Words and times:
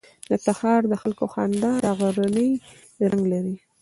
د 0.29 0.31
تخار 0.45 0.81
د 0.87 0.93
خلکو 1.01 1.25
خندا 1.33 1.71
د 1.83 1.85
غرنی 1.99 2.49
رنګ 3.09 3.23
لري. 3.33 3.55